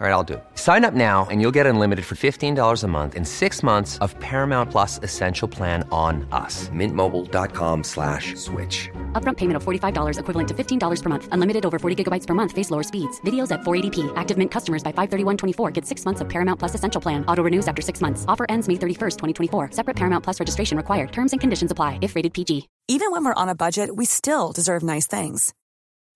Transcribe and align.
All 0.00 0.06
right, 0.06 0.14
I'll 0.14 0.24
do 0.24 0.34
it. 0.34 0.44
Sign 0.54 0.86
up 0.86 0.94
now 0.94 1.26
and 1.30 1.42
you'll 1.42 1.56
get 1.58 1.66
unlimited 1.66 2.06
for 2.06 2.14
$15 2.14 2.84
a 2.84 2.88
month 2.88 3.14
in 3.14 3.26
six 3.26 3.62
months 3.62 3.98
of 3.98 4.18
Paramount 4.18 4.70
Plus 4.70 4.98
Essential 5.02 5.46
Plan 5.46 5.86
on 5.92 6.26
us. 6.32 6.70
Mintmobile.com 6.70 7.84
slash 7.84 8.34
switch. 8.36 8.88
Upfront 9.12 9.36
payment 9.36 9.58
of 9.58 9.62
$45 9.62 10.18
equivalent 10.18 10.48
to 10.48 10.54
$15 10.54 11.02
per 11.02 11.08
month. 11.10 11.28
Unlimited 11.32 11.66
over 11.66 11.78
40 11.78 12.02
gigabytes 12.02 12.26
per 12.26 12.32
month. 12.32 12.52
Face 12.52 12.70
lower 12.70 12.82
speeds. 12.82 13.20
Videos 13.26 13.52
at 13.52 13.60
480p. 13.60 14.10
Active 14.16 14.38
Mint 14.38 14.50
customers 14.50 14.82
by 14.82 14.90
531.24 14.92 15.70
get 15.74 15.84
six 15.84 16.06
months 16.06 16.22
of 16.22 16.30
Paramount 16.30 16.58
Plus 16.58 16.74
Essential 16.74 17.02
Plan. 17.02 17.22
Auto 17.26 17.42
renews 17.42 17.68
after 17.68 17.82
six 17.82 18.00
months. 18.00 18.24
Offer 18.26 18.46
ends 18.48 18.68
May 18.68 18.76
31st, 18.76 19.18
2024. 19.18 19.72
Separate 19.72 19.96
Paramount 19.96 20.24
Plus 20.24 20.40
registration 20.40 20.78
required. 20.78 21.12
Terms 21.12 21.32
and 21.32 21.42
conditions 21.42 21.72
apply 21.72 21.98
if 22.00 22.16
rated 22.16 22.32
PG. 22.32 22.70
Even 22.88 23.10
when 23.12 23.22
we're 23.22 23.34
on 23.34 23.50
a 23.50 23.54
budget, 23.54 23.94
we 23.94 24.06
still 24.06 24.52
deserve 24.52 24.82
nice 24.82 25.06
things. 25.06 25.52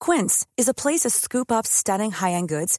Quince 0.00 0.46
is 0.56 0.68
a 0.68 0.74
place 0.74 1.00
to 1.00 1.10
scoop 1.10 1.52
up 1.52 1.66
stunning 1.66 2.12
high-end 2.12 2.48
goods 2.48 2.78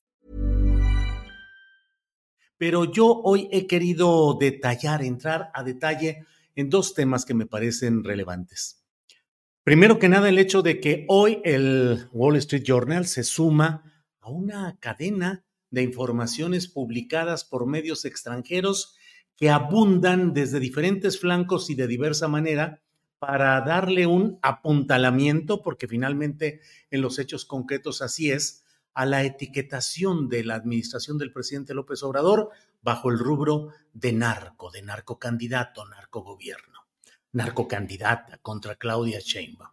Pero 2.61 2.85
yo 2.85 3.07
hoy 3.23 3.49
he 3.51 3.65
querido 3.65 4.37
detallar, 4.39 5.01
entrar 5.01 5.49
a 5.55 5.63
detalle 5.63 6.27
en 6.53 6.69
dos 6.69 6.93
temas 6.93 7.25
que 7.25 7.33
me 7.33 7.47
parecen 7.47 8.03
relevantes. 8.03 8.85
Primero 9.63 9.97
que 9.97 10.07
nada, 10.07 10.29
el 10.29 10.37
hecho 10.37 10.61
de 10.61 10.79
que 10.79 11.05
hoy 11.07 11.41
el 11.43 12.07
Wall 12.11 12.35
Street 12.35 12.61
Journal 12.63 13.07
se 13.07 13.23
suma 13.23 14.05
a 14.19 14.29
una 14.29 14.77
cadena 14.79 15.43
de 15.71 15.81
informaciones 15.81 16.67
publicadas 16.67 17.45
por 17.45 17.65
medios 17.65 18.05
extranjeros 18.05 18.95
que 19.35 19.49
abundan 19.49 20.31
desde 20.31 20.59
diferentes 20.59 21.19
flancos 21.19 21.71
y 21.71 21.73
de 21.73 21.87
diversa 21.87 22.27
manera 22.27 22.83
para 23.17 23.59
darle 23.61 24.05
un 24.05 24.37
apuntalamiento, 24.43 25.63
porque 25.63 25.87
finalmente 25.87 26.61
en 26.91 27.01
los 27.01 27.17
hechos 27.17 27.43
concretos 27.43 28.03
así 28.03 28.29
es, 28.29 28.60
a 28.93 29.05
la 29.05 29.23
etiquetación 29.23 30.29
de 30.29 30.43
la 30.43 30.55
administración 30.55 31.17
del 31.17 31.31
presidente 31.31 31.73
López 31.73 32.03
Obrador 32.03 32.49
bajo 32.81 33.09
el 33.09 33.19
rubro 33.19 33.69
de 33.93 34.13
narco, 34.13 34.71
de 34.71 34.81
narcocandidato, 34.81 35.85
narcogobierno, 35.85 36.79
narcocandidata 37.33 38.37
contra 38.39 38.75
Claudia 38.75 39.19
Sheinbaum. 39.19 39.71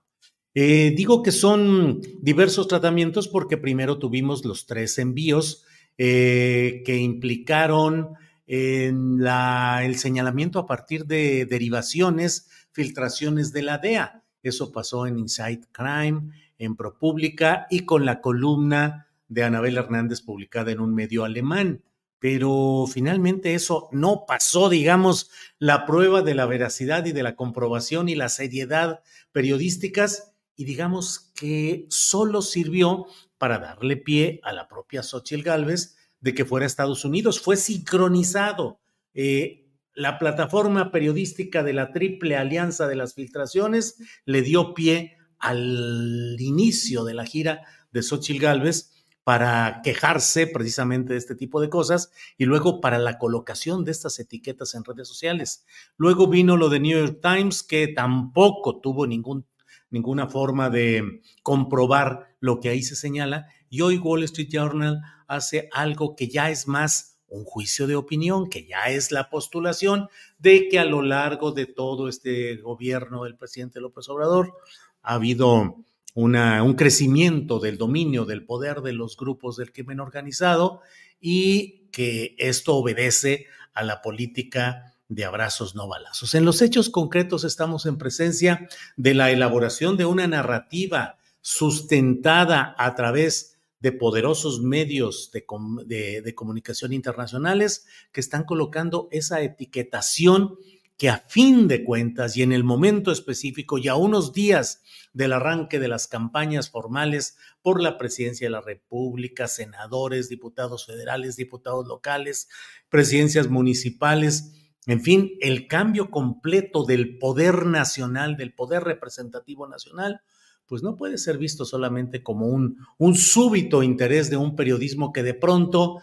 Eh, 0.55 0.93
digo 0.97 1.23
que 1.23 1.33
son 1.33 2.01
diversos 2.21 2.69
tratamientos 2.69 3.29
porque 3.29 3.57
primero 3.57 3.99
tuvimos 3.99 4.45
los 4.45 4.67
tres 4.67 4.99
envíos 4.99 5.65
eh, 5.97 6.83
que 6.85 6.97
implicaron 6.97 8.15
en 8.47 9.21
el 9.27 9.99
señalamiento 9.99 10.59
a 10.59 10.67
partir 10.67 11.05
de 11.05 11.45
derivaciones, 11.45 12.49
filtraciones 12.73 13.53
de 13.53 13.63
la 13.63 13.79
DEA. 13.79 14.25
Eso 14.43 14.73
pasó 14.73 15.07
en 15.07 15.19
Inside 15.19 15.69
Crime, 15.71 16.33
en 16.59 16.77
ProPublica 16.77 17.67
y 17.71 17.81
con 17.81 18.07
la 18.07 18.21
columna 18.21 19.08
de 19.29 19.45
Anabel 19.45 19.77
Hernández 19.77 20.23
publicada 20.23 20.73
en 20.73 20.81
un 20.81 20.95
medio 20.95 21.25
alemán. 21.25 21.83
Pero 22.19 22.87
finalmente 22.93 23.55
eso 23.55 23.89
no 23.93 24.25
pasó, 24.27 24.69
digamos, 24.69 25.31
la 25.59 25.87
prueba 25.87 26.23
de 26.23 26.35
la 26.35 26.47
veracidad 26.47 27.07
y 27.07 27.13
de 27.13 27.23
la 27.23 27.37
comprobación 27.37 28.09
y 28.09 28.17
la 28.17 28.29
seriedad 28.29 29.03
periodísticas 29.31 30.35
y 30.57 30.65
digamos 30.65 31.31
que 31.37 31.87
solo 31.89 32.43
sirvió 32.43 33.07
para 33.39 33.61
darle 33.61 33.97
pie 33.97 34.41
a 34.43 34.53
la 34.53 34.67
propia 34.67 35.05
Xochitl 35.05 35.45
Gálvez 35.45 35.97
de 36.21 36.35
que 36.35 36.45
fuera 36.45 36.65
a 36.65 36.67
Estados 36.67 37.05
Unidos. 37.05 37.41
Fue 37.41 37.57
sincronizado. 37.57 38.81
Eh, 39.15 39.69
la 39.95 40.19
plataforma 40.19 40.91
periodística 40.91 41.63
de 41.63 41.73
la 41.73 41.93
Triple 41.93 42.37
Alianza 42.37 42.89
de 42.89 42.97
las 42.97 43.15
Filtraciones 43.15 43.99
le 44.25 44.43
dio 44.43 44.75
pie 44.75 45.17
al 45.39 46.37
inicio 46.41 47.05
de 47.05 47.15
la 47.15 47.25
gira 47.25 47.63
de 47.93 48.03
Xochitl 48.03 48.43
Gálvez 48.43 48.91
para 49.29 49.83
quejarse 49.85 50.47
precisamente 50.47 51.13
de 51.13 51.19
este 51.19 51.35
tipo 51.35 51.61
de 51.61 51.69
cosas 51.69 52.11
y 52.39 52.47
luego 52.47 52.81
para 52.81 52.99
la 52.99 53.19
colocación 53.19 53.85
de 53.85 53.91
estas 53.91 54.19
etiquetas 54.21 54.75
en 54.75 54.85
redes 54.85 55.07
sociales. 55.07 55.67
Luego 55.99 56.29
vino 56.29 56.57
lo 56.57 56.71
de 56.71 56.81
New 56.81 56.99
York 56.99 57.19
Times, 57.21 57.63
que 57.63 57.89
tampoco 57.89 58.81
tuvo 58.81 59.07
ningún, 59.07 59.45
ninguna 59.91 60.29
forma 60.29 60.71
de 60.71 61.21
comprobar 61.43 62.37
lo 62.41 62.59
que 62.59 62.71
ahí 62.71 62.83
se 62.83 62.97
señala, 62.97 63.49
y 63.69 63.83
hoy 63.83 63.99
Wall 63.99 64.23
Street 64.23 64.49
Journal 64.51 65.03
hace 65.27 65.69
algo 65.73 66.17
que 66.17 66.29
ya 66.29 66.49
es 66.49 66.67
más 66.67 67.21
un 67.27 67.45
juicio 67.45 67.87
de 67.87 67.97
opinión, 67.97 68.49
que 68.49 68.67
ya 68.67 68.89
es 68.89 69.13
la 69.13 69.29
postulación 69.29 70.09
de 70.39 70.69
que 70.71 70.79
a 70.79 70.87
lo 70.87 71.03
largo 71.03 71.53
de 71.53 71.67
todo 71.67 72.09
este 72.09 72.57
gobierno 72.63 73.25
del 73.25 73.37
presidente 73.37 73.79
López 73.79 74.09
Obrador 74.09 74.55
ha 75.03 75.17
habido 75.17 75.85
un 76.21 76.75
crecimiento 76.75 77.61
del 77.61 77.79
dominio, 77.79 78.25
del 78.25 78.45
poder 78.45 78.81
de 78.81 78.93
los 78.93 79.17
grupos 79.17 79.57
del 79.57 79.73
crimen 79.73 80.01
organizado 80.01 80.81
y 81.21 81.89
que 81.93 82.35
esto 82.39 82.75
obedece 82.75 83.47
a 83.73 83.85
la 83.85 84.03
política 84.03 84.97
de 85.09 85.25
abrazos 85.25 85.77
no 85.77 85.87
balazos. 85.87 86.35
En 86.35 86.45
los 86.45 86.61
hechos 86.61 86.91
concretos 86.91 87.45
estamos 87.45 87.87
en 87.87 87.99
presencia 87.99 88.69
de 88.97 89.15
la 89.15 89.31
elaboración 89.31 89.97
de 89.97 90.07
una 90.07 90.27
narrativa 90.27 91.19
sustentada 91.41 92.75
a 92.77 92.97
través 92.97 93.57
de 93.79 93.93
poderosos 93.93 94.61
medios 94.61 95.31
de, 95.33 96.21
de 96.21 96.35
comunicación 96.35 96.93
internacionales 96.93 97.87
que 98.11 98.21
están 98.21 98.43
colocando 98.43 99.07
esa 99.13 99.41
etiquetación 99.41 100.59
que 100.99 101.09
a 101.09 101.19
fin 101.29 101.69
de 101.69 101.85
cuentas 101.85 102.37
y 102.37 102.43
en 102.43 102.53
el 102.53 102.65
momento 102.65 103.13
específico 103.13 103.79
y 103.79 103.87
a 103.87 103.95
unos 103.95 104.33
días 104.33 104.83
del 105.13 105.33
arranque 105.33 105.79
de 105.79 105.87
las 105.87 106.09
campañas 106.09 106.71
formales 106.71 107.37
por 107.63 107.81
la 107.81 107.97
presidencia 107.97 108.49
de 108.49 108.51
la 108.51 108.61
República, 108.61 109.47
senadores, 109.47 110.29
diputados 110.29 110.87
federales, 110.87 111.37
diputados 111.37 111.87
locales, 111.87 112.49
presidencias 112.89 113.49
municipales, 113.49 114.53
en 114.87 115.03
fin, 115.03 115.33
el 115.41 115.69
cambio 115.69 116.11
completo 116.11 116.85
del 116.85 117.19
poder 117.19 117.67
nacional, 117.67 118.37
del 118.37 118.55
poder 118.55 118.83
representativo 118.83 119.69
nacional, 119.69 120.23
pues 120.67 120.83
no 120.83 120.97
puede 120.97 121.19
ser 121.19 121.39
visto 121.39 121.65
solamente 121.65 122.23
como 122.23 122.47
un, 122.47 122.79
un 122.97 123.15
súbito 123.15 123.83
interés 123.83 124.31
de 124.31 124.37
un 124.37 124.57
periodismo 124.57 125.13
que 125.13 125.23
de 125.23 125.35
pronto 125.35 126.01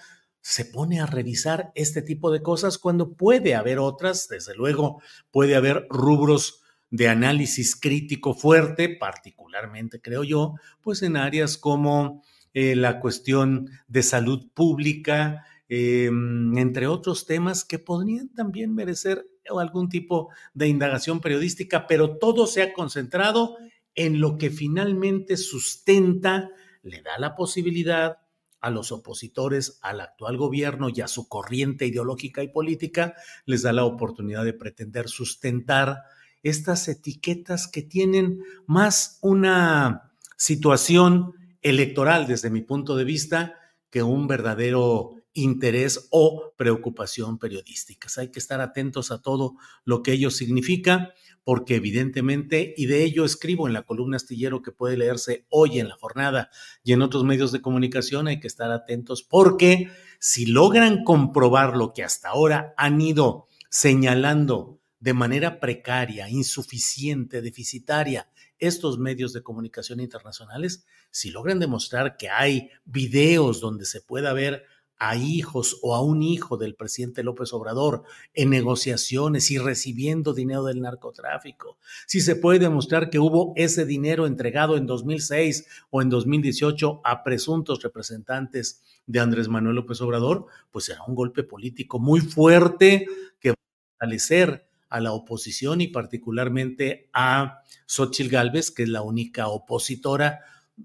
se 0.47 0.63
pone 0.63 1.01
a 1.01 1.07
revisar 1.07 1.72
este 1.73 2.03
tipo 2.03 2.29
de 2.29 2.44
cosas 2.44 2.78
cuando 2.78 3.13
puede 3.13 3.56
haber 3.56 3.79
otras, 3.79 4.28
desde 4.28 4.53
luego 4.53 5.01
puede 5.31 5.56
haber 5.56 5.88
rubros 5.89 6.61
de 6.91 7.07
análisis 7.07 7.75
crítico 7.75 8.35
fuerte, 8.35 8.89
particularmente 8.89 10.00
creo 10.00 10.23
yo, 10.23 10.53
pues 10.81 11.01
en 11.01 11.17
áreas 11.17 11.57
como 11.57 12.22
eh, 12.53 12.75
la 12.75 13.00
cuestión 13.00 13.72
de 13.88 14.03
salud 14.03 14.51
pública, 14.53 15.47
eh, 15.67 16.11
entre 16.55 16.85
otros 16.85 17.25
temas 17.25 17.66
que 17.66 17.79
podrían 17.79 18.29
también 18.29 18.75
merecer 18.75 19.25
algún 19.49 19.90
tipo 19.90 20.29
de 20.53 20.67
indagación 20.67 21.22
periodística, 21.22 21.87
pero 21.87 22.20
todo 22.20 22.46
se 22.46 22.61
ha 22.61 22.72
concentrado 22.72 23.58
en 23.96 24.22
lo 24.22 24.37
que 24.37 24.52
finalmente 24.52 25.37
sustenta, 25.37 26.52
le 26.84 27.02
da 27.02 27.17
la 27.17 27.35
posibilidad 27.35 28.20
a 28.66 28.72
los 28.72 28.91
opositores 28.91 29.78
al 29.84 30.02
actual 30.02 30.38
gobierno 30.38 30.90
y 30.90 31.00
a 31.02 31.08
su 31.08 31.29
corriente 31.29 31.85
ideológica 31.85 32.41
y 32.41 32.47
política, 32.47 33.14
les 33.46 33.62
da 33.62 33.72
la 33.72 33.85
oportunidad 33.85 34.44
de 34.44 34.53
pretender 34.53 35.08
sustentar 35.08 36.00
estas 36.41 36.88
etiquetas 36.88 37.67
que 37.67 37.84
tienen 37.84 38.40
más 38.66 39.20
una 39.22 40.12
situación 40.35 41.34
electoral 41.62 42.26
desde 42.26 42.50
mi 42.50 42.62
punto 42.62 42.96
de 42.96 43.03
vista 43.03 43.53
que 43.91 44.02
un 44.02 44.26
verdadero 44.26 45.11
interés 45.35 46.08
o 46.09 46.53
preocupación 46.58 47.37
periodísticas. 47.37 48.17
Hay 48.17 48.32
que 48.32 48.40
estar 48.40 48.61
atentos 48.61 49.11
a 49.11 49.22
todo 49.22 49.55
lo 49.84 50.02
que 50.02 50.14
ello 50.14 50.32
significa, 50.32 51.14
porque 51.43 51.76
evidentemente, 51.76 52.73
y 52.76 52.87
de 52.87 53.03
ello 53.03 53.26
escribo 53.26 53.67
en 53.67 53.73
la 53.73 53.84
columna 53.84 54.17
astillero 54.17 54.64
que 54.64 54.72
puede 54.72 54.97
leerse 54.97 55.46
hoy 55.49 55.79
en 55.79 55.90
la 55.90 55.96
jornada 55.96 56.49
y 56.84 56.93
en 56.93 57.03
otros 57.03 57.23
medios 57.23 57.52
de 57.52 57.61
comunicación, 57.61 58.28
hay 58.28 58.40
que 58.40 58.47
estar 58.47 58.72
atentos 58.72 59.22
porque 59.22 59.90
si 60.20 60.47
logran 60.47 61.03
comprobar 61.03 61.76
lo 61.78 61.93
que 61.93 62.03
hasta 62.03 62.29
ahora 62.29 62.73
han 62.78 62.99
ido 62.99 63.46
señalando 63.70 64.79
de 64.99 65.14
manera 65.14 65.59
precaria, 65.59 66.29
insuficiente, 66.29 67.41
deficitaria 67.41 68.29
estos 68.58 68.97
medios 68.97 69.34
de 69.34 69.43
comunicación 69.43 69.99
internacionales, 69.99 70.85
si 71.11 71.29
logran 71.29 71.59
demostrar 71.59 72.17
que 72.17 72.29
hay 72.29 72.70
videos 72.85 73.59
donde 73.59 73.85
se 73.85 74.02
pueda 74.02 74.34
ver 74.34 74.64
a 74.97 75.16
hijos 75.16 75.80
o 75.82 75.96
a 75.96 76.02
un 76.02 76.24
hijo 76.24 76.58
del 76.58 76.76
presidente 76.76 77.24
López 77.24 77.53
Obrador 77.53 78.03
en 78.34 78.50
negociaciones 78.50 79.52
y 79.52 79.58
recibiendo 79.58 80.34
dinero 80.34 80.64
del 80.64 80.82
narcotráfico, 80.82 81.78
si 82.08 82.22
se 82.22 82.36
puede 82.36 82.59
demostrar 82.59 83.09
que 83.09 83.20
hubo 83.20 83.53
ese 83.56 83.86
dinero 83.86 84.26
entregado 84.26 84.78
en 84.78 84.86
2006 84.86 85.68
o 85.90 86.02
en 86.02 86.09
2018 86.09 87.02
a 87.03 87.24
presuntos 87.24 87.82
representantes 87.84 88.84
de 89.06 89.20
Andrés 89.20 89.47
Manuel 89.47 89.76
López 89.76 90.02
Obrador, 90.02 90.47
pues 90.72 90.86
será 90.86 91.03
un 91.08 91.16
golpe 91.16 91.44
político 91.44 92.00
muy 92.00 92.22
fuerte 92.22 93.06
que 93.40 93.50
va 93.50 93.56
a 93.56 93.92
fortalecer 93.92 94.68
a 94.90 95.00
la 95.02 95.12
oposición 95.12 95.82
y 95.82 95.88
particularmente 95.88 97.09
a 97.14 97.62
Xochitl 97.86 98.30
Gálvez, 98.30 98.72
que 98.72 98.84
es 98.84 98.90
la 98.90 99.02
única 99.02 99.47
opositora 99.47 100.42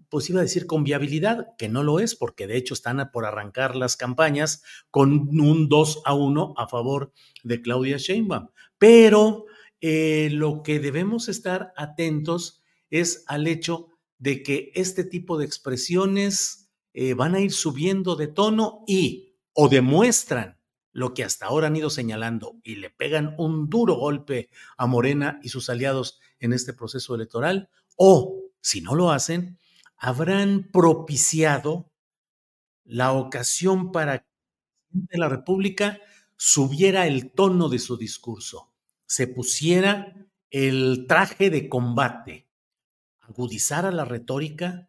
pues 0.08 0.30
iba 0.30 0.40
a 0.40 0.44
decir 0.44 0.66
con 0.66 0.84
viabilidad, 0.84 1.48
que 1.58 1.68
no 1.68 1.82
lo 1.82 2.00
es, 2.00 2.14
porque 2.14 2.46
de 2.46 2.56
hecho 2.56 2.74
están 2.74 3.10
por 3.12 3.24
arrancar 3.24 3.76
las 3.76 3.96
campañas 3.96 4.62
con 4.90 5.28
un 5.40 5.68
2 5.68 6.02
a 6.04 6.14
1 6.14 6.54
a 6.56 6.68
favor 6.68 7.12
de 7.42 7.60
Claudia 7.60 7.96
Sheinbaum. 7.96 8.48
Pero 8.78 9.46
eh, 9.80 10.28
lo 10.32 10.62
que 10.62 10.78
debemos 10.78 11.28
estar 11.28 11.72
atentos 11.76 12.62
es 12.90 13.24
al 13.26 13.46
hecho 13.46 13.88
de 14.18 14.42
que 14.42 14.70
este 14.74 15.04
tipo 15.04 15.38
de 15.38 15.46
expresiones 15.46 16.70
eh, 16.92 17.14
van 17.14 17.34
a 17.34 17.40
ir 17.40 17.52
subiendo 17.52 18.16
de 18.16 18.26
tono 18.26 18.84
y 18.86 19.34
o 19.52 19.68
demuestran 19.68 20.58
lo 20.92 21.14
que 21.14 21.24
hasta 21.24 21.46
ahora 21.46 21.68
han 21.68 21.76
ido 21.76 21.88
señalando 21.88 22.56
y 22.62 22.76
le 22.76 22.90
pegan 22.90 23.34
un 23.38 23.70
duro 23.70 23.94
golpe 23.94 24.50
a 24.76 24.86
Morena 24.86 25.38
y 25.42 25.48
sus 25.48 25.70
aliados 25.70 26.20
en 26.40 26.52
este 26.52 26.72
proceso 26.72 27.14
electoral, 27.14 27.70
o 27.96 28.40
si 28.60 28.80
no 28.80 28.94
lo 28.94 29.10
hacen, 29.10 29.58
habrán 30.00 30.70
propiciado 30.72 31.92
la 32.84 33.12
ocasión 33.12 33.92
para 33.92 34.26
que 35.08 35.18
la 35.18 35.28
República 35.28 36.00
subiera 36.36 37.06
el 37.06 37.30
tono 37.32 37.68
de 37.68 37.78
su 37.78 37.98
discurso, 37.98 38.72
se 39.06 39.26
pusiera 39.28 40.16
el 40.48 41.04
traje 41.06 41.50
de 41.50 41.68
combate, 41.68 42.48
agudizara 43.20 43.92
la 43.92 44.06
retórica, 44.06 44.88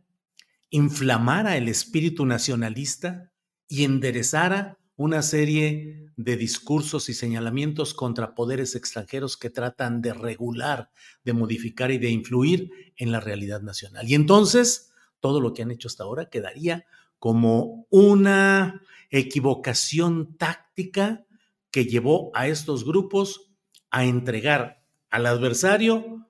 inflamara 0.69 1.57
el 1.57 1.67
espíritu 1.67 2.25
nacionalista 2.25 3.33
y 3.67 3.83
enderezara 3.83 4.79
una 4.95 5.21
serie 5.21 6.05
de 6.15 6.37
discursos 6.37 7.09
y 7.09 7.13
señalamientos 7.13 7.93
contra 7.93 8.33
poderes 8.33 8.75
extranjeros 8.75 9.35
que 9.35 9.49
tratan 9.49 10.01
de 10.01 10.13
regular, 10.13 10.89
de 11.25 11.33
modificar 11.33 11.91
y 11.91 11.97
de 11.97 12.09
influir 12.09 12.69
en 12.95 13.11
la 13.11 13.19
realidad 13.19 13.61
nacional. 13.61 14.07
Y 14.07 14.15
entonces, 14.15 14.90
todo 15.21 15.39
lo 15.39 15.53
que 15.53 15.61
han 15.61 15.71
hecho 15.71 15.87
hasta 15.87 16.03
ahora 16.03 16.29
quedaría 16.29 16.85
como 17.19 17.85
una 17.89 18.81
equivocación 19.09 20.35
táctica 20.37 21.25
que 21.69 21.85
llevó 21.85 22.31
a 22.33 22.47
estos 22.47 22.83
grupos 22.83 23.51
a 23.89 24.05
entregar 24.05 24.83
al 25.09 25.25
adversario 25.25 26.29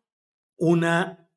una 0.58 1.30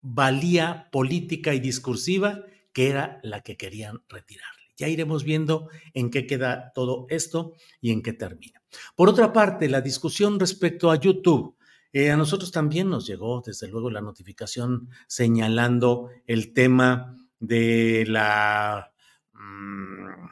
valía 0.00 0.88
política 0.92 1.54
y 1.54 1.60
discursiva 1.60 2.44
que 2.72 2.90
era 2.90 3.18
la 3.22 3.40
que 3.40 3.56
querían 3.56 4.04
retirarle. 4.08 4.62
Ya 4.76 4.86
iremos 4.86 5.24
viendo 5.24 5.68
en 5.94 6.10
qué 6.10 6.26
queda 6.26 6.70
todo 6.72 7.06
esto 7.08 7.54
y 7.80 7.90
en 7.90 8.02
qué 8.02 8.12
termina. 8.12 8.62
Por 8.94 9.08
otra 9.08 9.32
parte, 9.32 9.68
la 9.68 9.80
discusión 9.80 10.38
respecto 10.38 10.90
a 10.90 10.96
YouTube 10.96 11.57
eh, 11.92 12.10
a 12.10 12.16
nosotros 12.16 12.52
también 12.52 12.90
nos 12.90 13.06
llegó, 13.06 13.42
desde 13.44 13.68
luego, 13.68 13.90
la 13.90 14.00
notificación 14.00 14.88
señalando 15.06 16.10
el 16.26 16.52
tema 16.52 17.16
de 17.40 18.04
la 18.06 18.92
mm, 19.32 20.28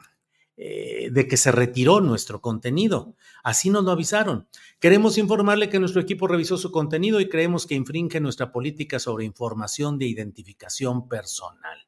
eh, 0.59 1.09
de 1.11 1.27
que 1.27 1.37
se 1.37 1.51
retiró 1.51 2.01
nuestro 2.01 2.41
contenido. 2.41 3.15
Así 3.43 3.69
nos 3.69 3.83
lo 3.83 3.91
avisaron. 3.91 4.47
Queremos 4.79 5.17
informarle 5.17 5.69
que 5.69 5.79
nuestro 5.79 6.01
equipo 6.01 6.27
revisó 6.27 6.57
su 6.57 6.71
contenido 6.71 7.19
y 7.19 7.29
creemos 7.29 7.67
que 7.67 7.75
infringe 7.75 8.19
nuestra 8.19 8.51
política 8.51 8.99
sobre 8.99 9.25
información 9.25 9.99
de 9.99 10.07
identificación 10.07 11.07
personal. 11.07 11.86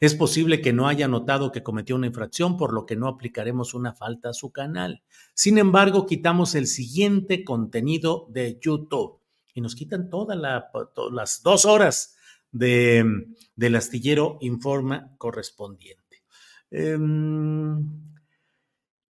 Es 0.00 0.14
posible 0.14 0.60
que 0.60 0.72
no 0.72 0.88
haya 0.88 1.08
notado 1.08 1.52
que 1.52 1.62
cometió 1.62 1.96
una 1.96 2.06
infracción, 2.06 2.56
por 2.56 2.72
lo 2.72 2.84
que 2.84 2.96
no 2.96 3.08
aplicaremos 3.08 3.74
una 3.74 3.94
falta 3.94 4.30
a 4.30 4.34
su 4.34 4.52
canal. 4.52 5.02
Sin 5.34 5.58
embargo, 5.58 6.06
quitamos 6.06 6.54
el 6.54 6.66
siguiente 6.66 7.44
contenido 7.44 8.26
de 8.30 8.58
YouTube 8.60 9.20
y 9.54 9.62
nos 9.62 9.74
quitan 9.74 10.10
todas 10.10 10.38
las 10.38 11.42
dos 11.42 11.64
horas 11.64 12.16
de, 12.52 13.04
del 13.54 13.76
astillero 13.76 14.38
Informa 14.40 15.14
correspondiente. 15.16 16.22
Em, 16.70 18.06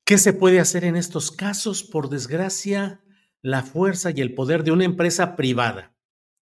¿Qué 0.04 0.19
se 0.19 0.34
puede 0.34 0.60
hacer 0.60 0.84
en 0.84 0.96
estos 0.96 1.30
casos? 1.30 1.82
Por 1.82 2.10
desgracia, 2.10 3.02
la 3.40 3.62
fuerza 3.62 4.10
y 4.10 4.20
el 4.20 4.34
poder 4.34 4.64
de 4.64 4.72
una 4.72 4.84
empresa 4.84 5.34
privada, 5.34 5.96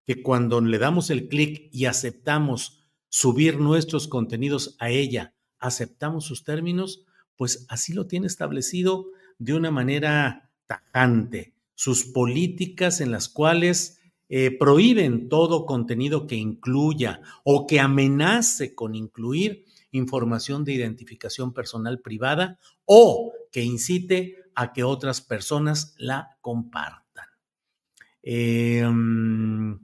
que 0.04 0.20
cuando 0.20 0.60
le 0.60 0.78
damos 0.78 1.10
el 1.10 1.28
clic 1.28 1.68
y 1.72 1.86
aceptamos 1.86 2.81
subir 3.14 3.60
nuestros 3.60 4.08
contenidos 4.08 4.74
a 4.78 4.88
ella, 4.88 5.34
aceptamos 5.58 6.24
sus 6.24 6.44
términos, 6.44 7.04
pues 7.36 7.66
así 7.68 7.92
lo 7.92 8.06
tiene 8.06 8.26
establecido 8.26 9.10
de 9.38 9.52
una 9.52 9.70
manera 9.70 10.48
tajante, 10.66 11.52
sus 11.74 12.06
políticas 12.06 13.02
en 13.02 13.10
las 13.10 13.28
cuales 13.28 14.00
eh, 14.30 14.56
prohíben 14.56 15.28
todo 15.28 15.66
contenido 15.66 16.26
que 16.26 16.36
incluya 16.36 17.20
o 17.44 17.66
que 17.66 17.80
amenace 17.80 18.74
con 18.74 18.94
incluir 18.94 19.66
información 19.90 20.64
de 20.64 20.72
identificación 20.72 21.52
personal 21.52 22.00
privada 22.00 22.58
o 22.86 23.34
que 23.50 23.62
incite 23.62 24.38
a 24.54 24.72
que 24.72 24.84
otras 24.84 25.20
personas 25.20 25.94
la 25.98 26.38
compartan. 26.40 27.26
Em, 28.22 29.78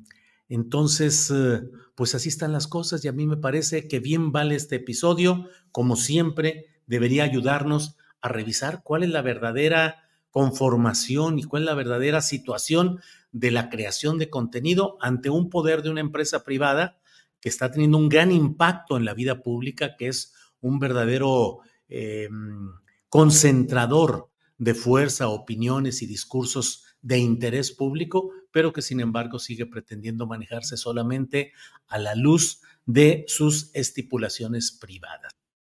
entonces, 0.48 1.30
eh, 1.30 1.60
pues 1.98 2.14
así 2.14 2.28
están 2.28 2.52
las 2.52 2.68
cosas 2.68 3.04
y 3.04 3.08
a 3.08 3.12
mí 3.12 3.26
me 3.26 3.36
parece 3.36 3.88
que 3.88 3.98
bien 3.98 4.30
vale 4.30 4.54
este 4.54 4.76
episodio, 4.76 5.48
como 5.72 5.96
siempre, 5.96 6.66
debería 6.86 7.24
ayudarnos 7.24 7.96
a 8.20 8.28
revisar 8.28 8.84
cuál 8.84 9.02
es 9.02 9.10
la 9.10 9.20
verdadera 9.20 10.08
conformación 10.30 11.40
y 11.40 11.42
cuál 11.42 11.64
es 11.64 11.66
la 11.66 11.74
verdadera 11.74 12.22
situación 12.22 13.00
de 13.32 13.50
la 13.50 13.68
creación 13.68 14.16
de 14.16 14.30
contenido 14.30 14.96
ante 15.00 15.28
un 15.28 15.50
poder 15.50 15.82
de 15.82 15.90
una 15.90 16.00
empresa 16.00 16.44
privada 16.44 17.00
que 17.40 17.48
está 17.48 17.68
teniendo 17.72 17.98
un 17.98 18.08
gran 18.08 18.30
impacto 18.30 18.96
en 18.96 19.04
la 19.04 19.14
vida 19.14 19.42
pública, 19.42 19.96
que 19.96 20.06
es 20.06 20.34
un 20.60 20.78
verdadero 20.78 21.62
em, 21.88 22.74
concentrador 23.08 24.30
de 24.56 24.74
fuerza, 24.74 25.30
opiniones 25.30 26.00
y 26.02 26.06
discursos 26.06 26.84
de 27.02 27.18
interés 27.18 27.72
público, 27.72 28.30
pero 28.50 28.72
que 28.72 28.82
sin 28.82 29.00
embargo 29.00 29.38
sigue 29.38 29.66
pretendiendo 29.66 30.26
manejarse 30.26 30.76
solamente 30.76 31.52
a 31.86 31.98
la 31.98 32.14
luz 32.14 32.60
de 32.86 33.24
sus 33.28 33.70
estipulaciones 33.74 34.72
privadas. 34.72 35.32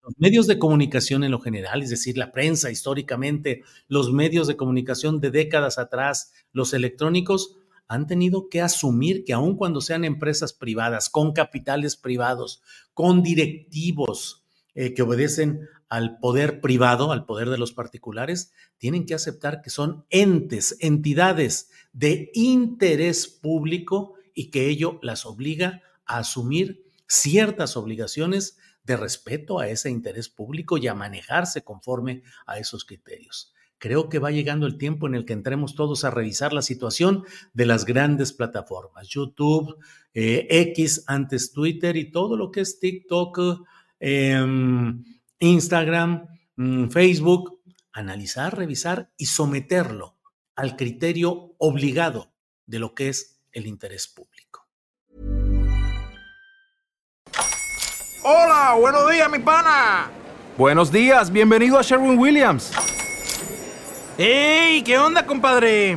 Los 0.03 0.15
medios 0.19 0.47
de 0.47 0.59
comunicación 0.59 1.25
en 1.25 1.31
lo 1.31 1.41
general, 1.41 1.83
es 1.83 1.91
decir, 1.91 2.17
la 2.17 2.33
prensa 2.33 2.71
históricamente, 2.71 3.63
los 3.89 4.13
medios 4.13 4.47
de 4.47 4.57
comunicación 4.57 5.21
de 5.21 5.31
décadas 5.31 5.79
atrás, 5.79 6.33
los 6.53 6.73
electrónicos, 6.73 7.57
han 7.89 8.07
tenido 8.07 8.49
que 8.49 8.61
asumir 8.61 9.25
que 9.25 9.33
aun 9.33 9.57
cuando 9.57 9.81
sean 9.81 10.05
empresas 10.05 10.53
privadas, 10.53 11.09
con 11.09 11.33
capitales 11.33 11.97
privados, 11.97 12.63
con 12.95 13.23
directivos 13.23 14.45
eh, 14.75 14.95
que 14.95 15.03
obedecen 15.03 15.69
al 15.89 16.19
poder 16.19 16.61
privado, 16.61 17.13
al 17.13 17.25
poder 17.25 17.51
de 17.51 17.59
los 17.59 17.73
particulares, 17.73 18.53
tienen 18.77 19.07
que 19.07 19.15
aceptar 19.15 19.63
que 19.63 19.71
son 19.71 20.05
entes, 20.11 20.77
entidades 20.81 21.71
de 21.93 22.31
interés 22.35 23.27
público 23.27 24.15
y 24.35 24.51
que 24.51 24.69
ello 24.69 24.99
las 25.03 25.27
obliga 25.27 25.83
a 26.07 26.19
asumir 26.19 26.85
ciertas 27.07 27.77
obligaciones 27.77 28.59
de 28.85 28.97
respeto 28.97 29.59
a 29.59 29.69
ese 29.69 29.91
interés 29.91 30.29
público 30.29 30.79
y 30.79 30.87
a 30.89 30.95
manejarse 30.95 31.63
conforme 31.63 32.23
a 32.47 32.59
esos 32.59 32.85
criterios. 32.85 33.53
Creo 33.79 34.09
que 34.09 34.19
va 34.19 34.31
llegando 34.31 34.67
el 34.67 34.77
tiempo 34.77 35.07
en 35.07 35.15
el 35.15 35.25
que 35.25 35.35
entremos 35.35 35.75
todos 35.75 36.05
a 36.05 36.11
revisar 36.11 36.53
la 36.53 36.63
situación 36.63 37.25
de 37.53 37.67
las 37.67 37.85
grandes 37.85 38.33
plataformas, 38.33 39.09
YouTube, 39.09 39.77
eh, 40.15 40.47
X, 40.51 41.05
antes 41.07 41.53
Twitter 41.53 41.97
y 41.97 42.11
todo 42.11 42.37
lo 42.37 42.51
que 42.51 42.61
es 42.61 42.81
TikTok, 42.81 43.39
em, 44.01 45.05
Instagram, 45.41 46.27
mm, 46.57 46.89
Facebook, 46.89 47.61
analizar, 47.93 48.57
revisar 48.57 49.11
y 49.17 49.27
someterlo 49.27 50.17
al 50.57 50.77
criterio 50.77 51.55
obligado 51.59 52.33
de 52.67 52.79
lo 52.79 52.95
que 52.95 53.09
es 53.09 53.41
el 53.53 53.67
interés 53.67 54.09
público. 54.09 54.67
Hola, 58.23 58.77
buenos 58.79 59.11
días, 59.11 59.31
mi 59.31 59.39
pana. 59.39 60.11
Buenos 60.57 60.91
días, 60.91 61.31
bienvenido 61.31 61.79
a 61.79 61.83
Sherwin 61.83 62.19
Williams. 62.19 62.73
¡Ey! 64.19 64.83
¿Qué 64.83 64.99
onda, 64.99 65.25
compadre? 65.25 65.97